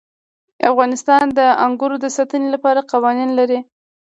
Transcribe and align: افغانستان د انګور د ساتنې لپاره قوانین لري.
افغانستان 0.69 1.23
د 1.37 1.39
انګور 1.65 1.91
د 2.01 2.05
ساتنې 2.17 2.47
لپاره 2.55 2.87
قوانین 2.91 3.29
لري. 3.39 3.59